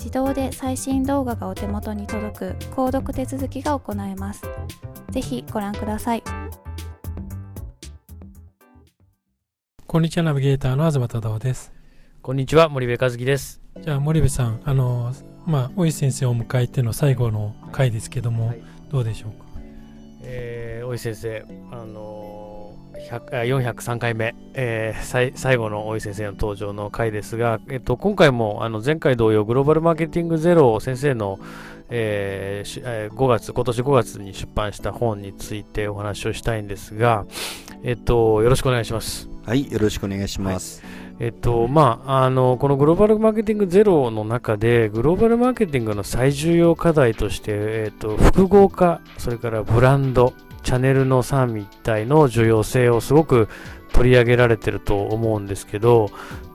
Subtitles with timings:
[0.00, 4.42] 自動で最新動画がお手元に届く購読手続きが行えます。
[5.10, 6.22] ぜひご覧ください。
[9.86, 11.70] こんにちは、ナビゲーターの東忠夫です。
[12.22, 13.60] こんにちは、森部和樹です。
[13.78, 15.12] じゃあ、森部さん、あの、
[15.44, 19.49] まあ、大石先生を迎えての最後の回ですけども、はい、どうでしょうか？
[20.22, 22.74] えー、先生、あの
[23.08, 31.38] 403回目、えー、最後の大井先生の登場の回ですが、えっと、今回もあの前回同様グローバルマーケティングゼロ先生の、
[31.88, 37.26] えー、5月今年5月に出版した本についてお話をしたいんですが、
[37.82, 39.28] えっと、よろしくお願いします。
[39.46, 40.82] はい、よろしくお願いします。
[40.82, 50.32] はいえっとまあ、あのこのグローバルマーケティングゼロの中でグローバルマーケティングの最重要課題として、えっと、複合化それからブランド
[50.62, 53.50] チャンネルの三位一体の重要性をすごく
[53.92, 56.10] 取り上げられてると思うんですけど、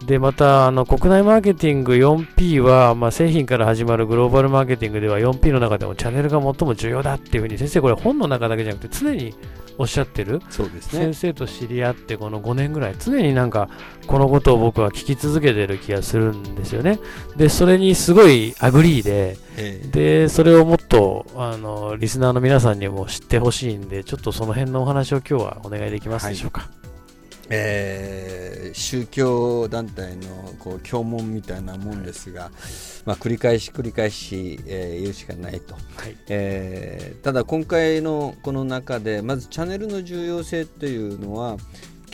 [0.05, 9.33] で、また、あの、国内マーケティング 4P は、まあ、製品から始まるグローバルマーケティングでは 4P の中でもチャンネルが最も重要だっていうふうに、先生、これ本の中だけじゃなくて常に
[9.77, 10.41] おっしゃってる。
[10.49, 10.99] そうですね。
[10.99, 13.69] 先生と知り合ってこの5年ぐらい、常になんか、
[14.07, 16.99] このことを僕は聞き続けてる気がするんですよね。
[17.35, 26.61] で、それにすごい agree で、えー、で、それをもっと、あの、リスナーの皆さんにも知ってほしいんで、ちょっとその辺のお話を今日はお願いできますでしょうか。
[26.61, 26.84] はい
[27.49, 32.51] えー、宗教団体のこう経文みたいなもんですが、
[33.05, 41.57] まあ、繰り返し繰り返し、えー、言うしかないと、はい、えー、ただ今回のこの中でまずチャンネルの重要性というのは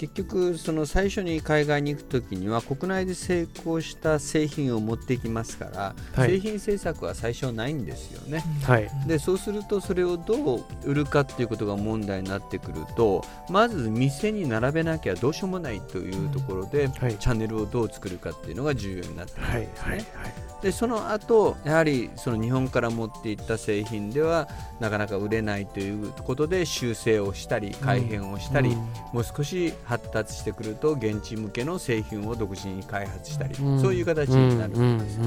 [0.02, 20.06] 結局その最初に海外に行く時には国内で成功した製品を持ってきますから、はい、製品政策は最初ないんですよね、はい、でそうするとそれをどう売るかっていうことが問題になってくるとまず店に並べなきゃどうしようもないというところで、はい、チャンネルをどう作るかっていうのが重要になってくるんですね、
[20.62, 24.48] でその後やはりその日本から持っていった製品では
[24.80, 28.76] なかなか売れないということで修正をしたり改変をしたり、うん、
[29.14, 35.20] もう少し発達してくると現地向けの製品を独自に開発したり、うん、そういう形になるんです、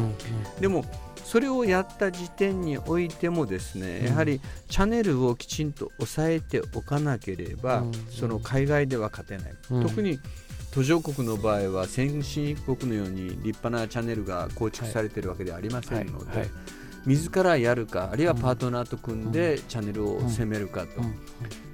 [0.58, 0.86] でも
[1.22, 10.18] それをやった時点においてもですねやはりチャンネルをきちんと抑えておかなければ、その海外では勝てない、特に
[10.72, 16.36] 途上国の場合は先進国のように立派なチャンネルが構築されているわけではありませんので、はい。
[16.36, 16.38] はい。
[16.38, 20.86] はい自らやるかあるいはパートナーと組んでチャンネルを攻めるか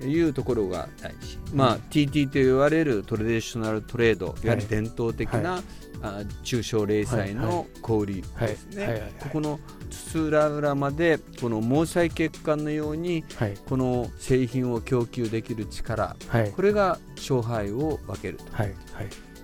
[0.00, 4.28] というところが大事、まあ、TT と言われるトレディショナルトレードい。
[4.28, 5.62] わゆる伝統的な、
[6.02, 9.60] あ中小零細の小売りですね、ここの
[9.90, 13.24] 津々浦々までこの毛細血管のように、
[13.68, 16.16] この製品を供給できる力、
[16.56, 18.44] これが勝敗を分けると。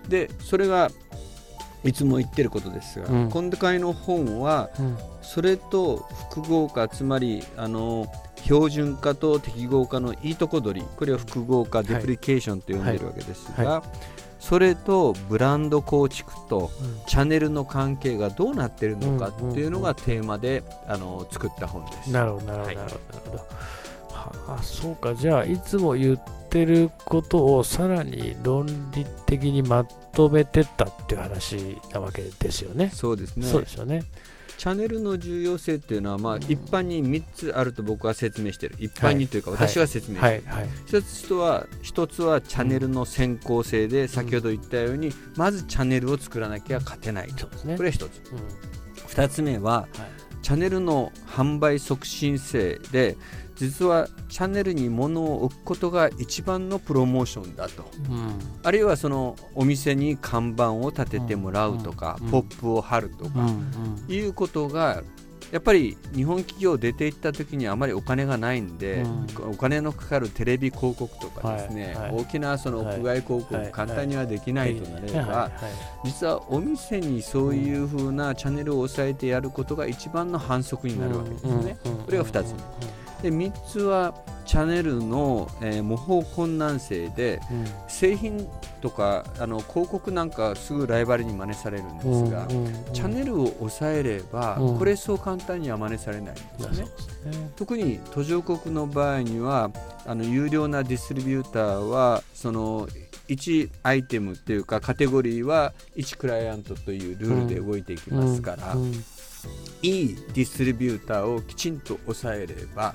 [0.09, 0.91] でそれが
[1.87, 4.71] いつも言ってることですが、今回の本は、
[5.23, 8.07] それと複合化つまりあの
[8.43, 13.83] 標準化と適合化のいいとこ取りこれを複合化、デプリケーションと呼んでるわけですが、はい。
[14.39, 16.71] それとブランド構築と
[17.09, 22.13] チャンネルの関係がどうなってるのかっていうのがテーマで、あの作った本です。
[22.13, 22.91] なるほどなるほど、なる
[23.25, 23.39] ほど。
[24.13, 25.15] はあ、そうか。
[25.15, 29.85] じゃあいつも言ってることをさらに論理的にま
[30.17, 32.91] とめてったっていう話なわけですよね。
[32.93, 33.47] そうですね。
[33.47, 34.03] そうですよね。
[34.57, 38.77] チャンネルの重要性っていうのは、まあ、一般に3つあると僕は説明してる。
[38.79, 40.61] 一般にというか私が説明してる、はい。
[40.61, 48.23] はい、一つとは一つはチャンネルの先行性で、先ほど言ったようにまずチャンネルを作らなきゃ勝てないと、ね、これが一つ、
[49.09, 49.87] 二つ目は、
[50.47, 53.17] チャンネルの販売促進性で
[53.57, 65.03] 実はチャンネルに物を置くことが一番のプロモーションだと、うん、あるいはそのお店に看板を立ててもらうとか、うん、ポップを貼るとか、うん、いうことが
[65.53, 69.05] やっぱり日本企業出て行った時にあまりお金がないんで、
[69.49, 71.95] お金のかかるテレビ広告とかですね、はい。
[71.95, 75.51] はい、大きなその屋外広告、簡単にはできないとなれば、
[76.05, 81.79] 実はお店にそういうふうなチャンネルを抑えてやることが一番の反則になるわけですね。
[81.85, 83.06] これが2つ目。
[83.23, 84.15] で3つは
[84.45, 88.49] チャンネルの、えー、模倣困難性で、うん、製品
[88.81, 96.41] とかあの広告なんかすぐライバルに真似されるんですが、うんうんうん、チャンネルを抑えれば、うん、これそう簡単には真似されないんで
[96.75, 96.85] すね。
[96.85, 99.71] ね特に途上国の場合には
[100.07, 102.87] あの有料なディストリビューターはその
[103.29, 108.75] 1アイテムっていうかカテゴリーは1クライアントというルールで動いていきますから。
[108.75, 109.05] うんうん
[109.83, 112.95] いいディストリビューターをきちんと抑えれば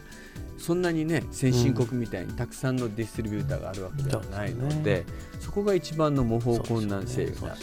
[0.57, 7.61] そんなにね先進国みたいにたくさんのディストリビューターがあるわけではないので、うん、そこが一番の模倣困難性がある。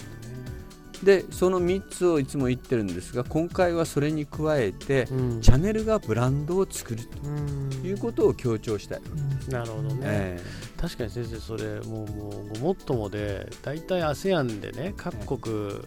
[1.03, 7.19] でその3つをいつも言ってるんですが今回はそれに加えて、うん、チャンネルがブランドを作ると。
[7.87, 9.01] いうことを強調したい、
[9.47, 15.81] うん、なるほどね、えー、確かに先生それもうもうごもっともで大体 ASEAN でね各国、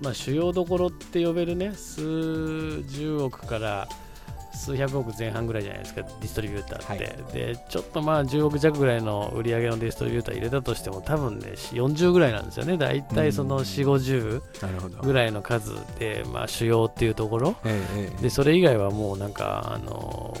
[0.00, 3.88] まあ、主要どころって呼べるね数十億から
[4.52, 7.04] 数百億前半ぐらいじゃないですか、ディストリビューターって。
[7.04, 12.76] はい、で、ちょっとまあ10億弱ぐらいの売り上げのディストリビューター入れたとしても、多分ね、40ぐらいなんですよね。
[12.76, 17.56] 大体その4、50ぐらいの数で、まあ主要っていうところ。
[18.20, 20.36] で、それ以外はもうなんか、あの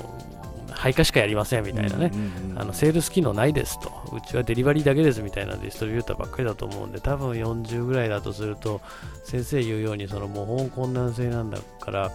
[0.80, 2.10] 配下しかやりませんみたいなね、
[2.56, 8.80] あのセールス機能ないですと、うちはデリバリーだけですみたいなディストリビューターばっかりだと思うんで、多分40ぐらいだとすると、
[9.22, 12.10] 先生言うように、その模倣困難性なんだから、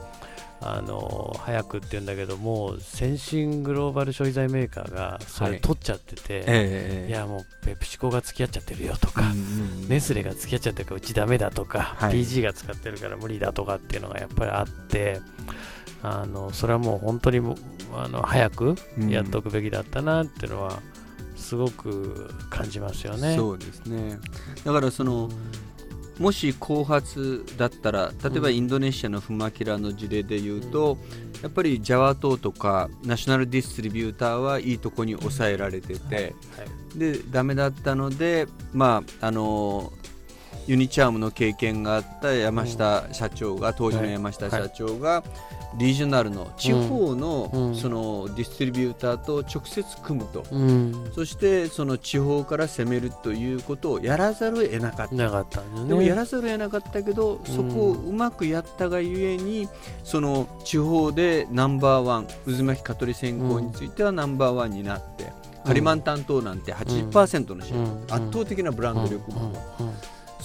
[0.61, 9.21] あの早くって言うんだけども先進グローバル消費財メーカーがそれ取っちゃってて、はいえー、いやもうペプシコが付き合っちゃってるよとか、
[9.89, 15.19] ネスレが付き合っちゃってるからうちダメだとか、はい、PG が使ってるから無理だとかっていうのがやっぱりあって
[16.05, 17.39] あのそれはもう本当に
[17.93, 18.75] あの早く
[19.09, 20.79] やっておくべきだったなっていうのは
[21.35, 23.31] すごく感じますよね。
[23.31, 24.19] うん、そうですね。
[24.63, 25.31] だからその、うん
[26.19, 30.97] もし後発だったら例えばインドネシアのフマキラの事例でいうと、
[31.41, 36.33] やっぱりジャワ島とかナショナルディストリビューターはいいとこに抑えられてて、
[36.95, 39.91] でダメだったのでまああの
[40.67, 45.23] ユニチャームの経験があった山下社長が、当時の山下社長が、
[45.77, 50.45] リージョナルの地方のそのディストリビューターと直接組むと、
[51.13, 55.15] そしてその地方から攻めるということをやらざるを得なかった。
[55.29, 59.67] かったでもやらざるを得なかったけど、そこをうまくやったがゆえに
[60.03, 65.33] その地方でナンバーワン渦巻き蚊取り線香についてはナンバーワンになって、
[65.65, 69.51] カリマン担当なんて80%のシェア、圧倒的なブランド力も。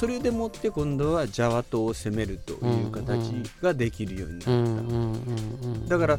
[0.00, 5.98] それでもって今度はジャワ島を攻めるという形ができるようになった。
[5.98, 6.18] だから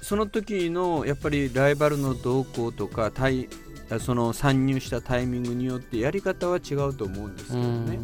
[0.00, 3.50] その時のやっぱりライバルの動向とか対
[4.00, 7.98] その参入したタイミングによってやり方は違うと思うんですけどね、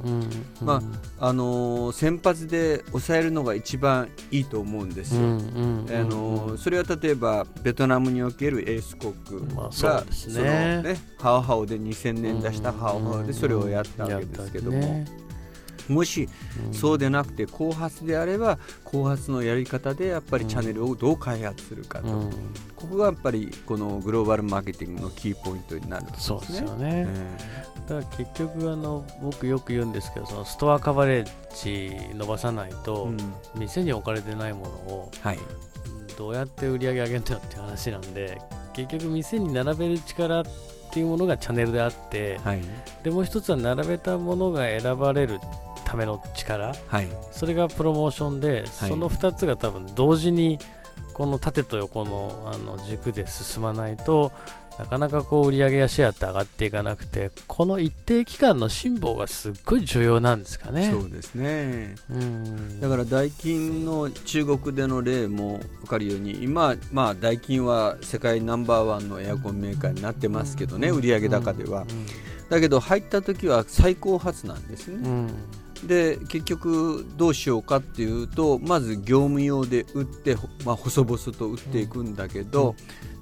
[0.62, 0.82] ま
[1.18, 5.20] ああのー、先発で抑えるのが一番いいと思うんですよ。
[5.20, 9.86] あのー、それは例えばベトナムにおけるエースコックが、まあそ
[10.40, 15.23] ね、ねハオハオで2000年出したハオハオでそれをやったわけですけども。
[15.88, 16.28] もし
[16.72, 22.30] そうでなくて後発であれば後発のやり方でやっぱりチャンネルをどう開発するかと、うん、
[22.76, 26.22] ここがやっぱりこのグローバルマーケティングのキーポイントになるんですね。
[26.22, 33.16] そうですよね、えー、だから結局あの僕よく言うんですけどそのストアカバレッジ伸ばさないと、うん、
[33.56, 35.38] 店に置かれてないものを、はい、
[36.16, 38.40] どうやって売り上げ上げるんだっていう話なんで
[38.72, 40.44] 結局店に並べる力っ
[40.92, 42.60] ていうものがチャンネルであって、はい、
[43.02, 45.40] でもう一つは並べたものが選ばれる
[45.94, 50.58] ための力、はい、それがプロモーションで、はい、その2つが多分同時に
[51.14, 54.32] この縦と横のあの軸で進まないと
[54.76, 60.90] なかなかこう売り上げやシェアって上がっていかなくてこの一定期間の辛抱がすっごい重要なんですかね。
[60.90, 61.94] そうですね。
[62.10, 62.80] うん。
[62.80, 71.86] だからダイキンの中国での例も分かるように今、まあ、ダイキンは世界ナンバーワンのエアコンメーカーになってますけどね、売上高では、
[72.50, 75.30] だけど入った時は最高発なんですね、うん
[75.86, 82.74] で結局どうしようかっていうとまず業務用で売って、まあ、細々と売っていくんだけど、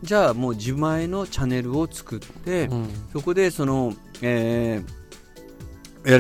[0.03, 2.89] じゃあもう自前のチャンネルを作って、うん。
[3.13, 5.02] そこでその、えー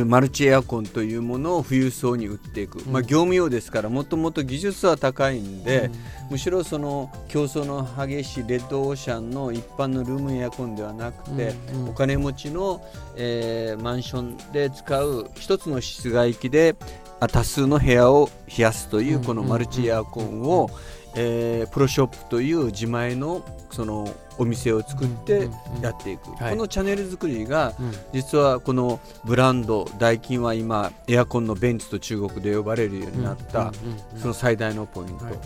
[0.07, 5.91] マルチエアコンというものを富裕層に売っていく、まあ、業務用ですからもともと技術は高いんで、
[6.31, 12.81] むしろその競争の激しいレッドオーシャンの一般のルームエアコンではなくて、うんお金持ちの、
[13.17, 16.77] えーマンションで使う一つの室外機で
[17.21, 20.71] あ多数の部屋を冷やすというこのマルチエアコンを、
[21.17, 24.09] えープロショップという自前のその
[24.39, 25.49] お店を作って
[25.81, 26.51] やっていく、はい。
[26.53, 27.93] このチャンネル作りがうん。
[28.13, 33.73] 実はこのブランドダイキンは今エアコンのベンツと中国で呼ばれるようになった、
[34.17, 35.43] その最大のポイント、はいはい。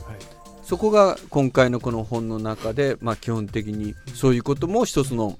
[0.63, 5.39] そこが今回のこの本の中で、まあ、基本的にそういうことも一つの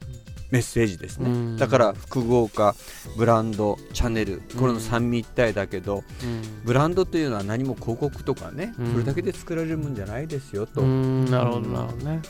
[0.53, 1.57] メッセージですね、うん。
[1.57, 2.77] だから複合化
[3.17, 6.05] ブランドチャンネルこれの三位一体だけど、
[6.65, 8.93] ブランドというのは何も広告とかね、うん。
[8.93, 11.25] それだけで作られるもんじゃないですよと、うん。
[11.25, 12.23] なるほどなるほどね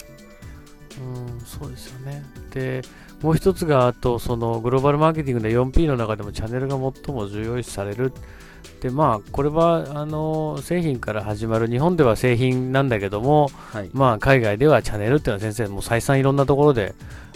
[0.98, 2.22] うんそうですよね。
[2.52, 2.82] で
[3.22, 8.12] もう一つがあとそのグローバルマーケティングで 4P の中でもチャンネルが最も重要視される。
[8.80, 13.90] でまあこれはあの製品から始まる日本では製品なんだけどもはい。
[13.92, 16.94] まあ海外ではチャンネルっていうのは先生も再三いろんなところで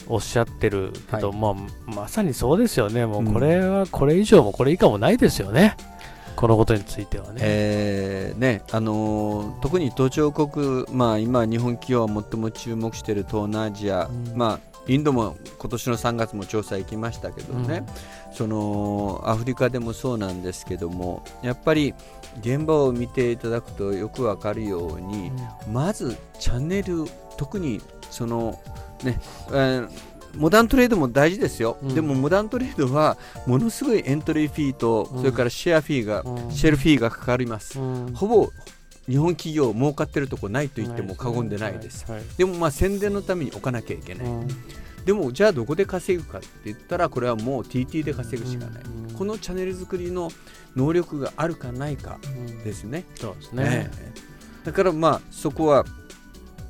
[0.09, 1.39] おっしゃってるけど、はい。
[1.39, 1.55] まあ
[1.91, 3.07] まさにそうですよね。
[3.07, 5.77] もうこれはこれ以上もこれ以下もないですよね、
[6.41, 14.33] このことについてはね、えーねあのー特に途上国、まあ、今、日本企業は最も注目している東南アジア、うん。
[14.35, 17.85] まあ、インドも今年の3月も調査行きましたけどね、
[18.33, 21.95] そのアフリカでもそうなんですけどもやっぱり
[22.41, 25.31] 現場を見ていただくとよくわかるように、
[25.71, 27.05] まずチャンネル
[27.37, 28.59] 特にその
[29.05, 29.21] ね、
[29.51, 31.95] えーモダントレードも大事ですよ、うん。
[31.95, 35.19] でもモダントレードはものすごいエントリーフィーと、うん。
[35.21, 36.53] それからシェアフィーが、うん。
[36.53, 38.13] シェルフィーがかかります、うん。
[38.15, 38.51] ほぼ
[39.09, 44.49] 日本企業儲かってるとこないと言っても過言でないです、はいでもまあ宣伝のために置かなきゃいけない、うん。
[45.05, 49.15] でもじゃあどこで稼ぐかって言ったらこれはもう TT で稼ぐしかない、うん。
[49.15, 50.31] このチャンネル作りの
[50.77, 53.91] 能力があるかないかうんですね、そうですね。
[53.91, 54.31] ええ。
[54.65, 55.85] だからまあそこは、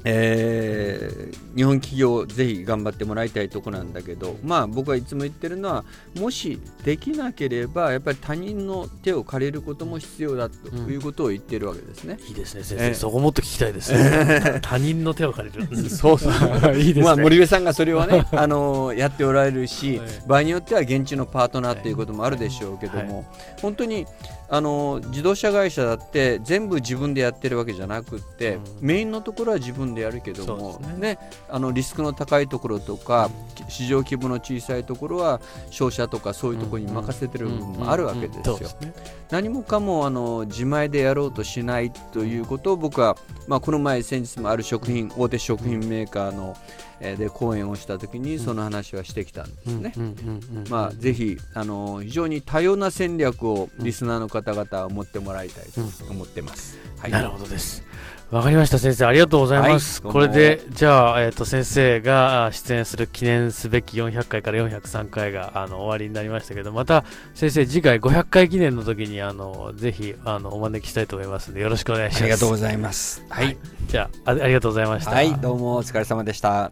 [0.04, 5.84] えー日本企業ぜひ頑張ってもらいたいとこなんだけどまあ僕はいつも言ってるのは
[6.18, 12.18] もしできなければやっぱり他人の手を借りることも必要だということを言ってるわけですね。
[12.28, 12.94] いいですね、先ええ生。
[12.94, 14.60] そこもっと聞きたいですね。
[14.62, 15.76] 他人の手を借りる。
[15.90, 16.32] そうそう
[16.78, 17.02] いいですね。
[17.02, 23.24] まあ、森部さんがそれはね、あのやっておられるし、はい場合によっては現地のパートナーということもあるでしょうけども、
[23.60, 24.06] 本当に
[24.48, 31.18] あの自動車会社だって全部自分でやってるわけじゃなくって、うんメインのところは自分でやるけどもそうですね
[31.48, 33.30] あのリスクの高いところとか、
[33.68, 38.58] 市場規模の小さいところは商社とかそういうところに任せてる部分もあるわけですよ。
[38.80, 38.92] ね。
[39.30, 43.16] 何もかもあの自前でやろうとしないということを僕は、
[43.46, 46.56] まあ、この前先日もある食品大手食品メーカーの、
[47.00, 49.92] えーで講演をした時にその話はしてきたんですね。
[49.96, 55.80] うんうんうんうんまあ、ぜひあの非常に多様な戦略をリスナーの方々は持ってもらいたいと
[56.10, 56.78] 思ってます。
[56.98, 57.84] はい、なるほどです。
[58.30, 59.06] わかりました、先生。
[59.06, 60.00] ありがとうございます。
[60.02, 72.22] はいこれで、じゃあ、えっ、と、先生があ出演する記念すべき400回から403回があの終わりになりましたけど、また、先生、次回500回記念の時に、あの、ぜひ、あの、お招きしたいと思いますので、よろしくお願いします。
[72.22, 73.24] ありがとうございます。
[73.28, 73.56] はい、
[73.88, 75.10] じゃああ、ありがとうございました。
[75.10, 76.70] はい、どうもお疲れ様でした。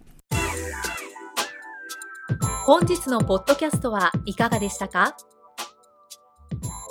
[2.67, 5.17] 本日のポッドキャストはいかがでしたか？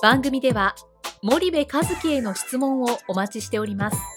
[0.01, 0.75] 番組では
[1.23, 4.16] 森部和樹への質問をお待ちしております